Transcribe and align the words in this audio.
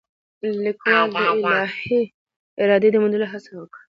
لیکوال 0.63 1.07
د 1.13 1.15
الهي 1.31 2.01
ارادې 2.63 2.89
د 2.91 2.95
موندلو 3.01 3.31
هڅه 3.33 3.51
وکړه. 3.59 3.79